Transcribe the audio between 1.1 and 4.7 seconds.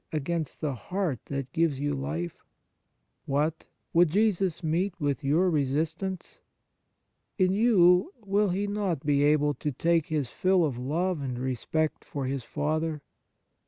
that gives you life? What! would Jesus